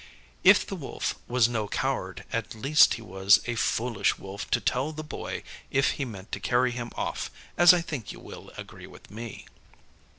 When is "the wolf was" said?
0.65-1.47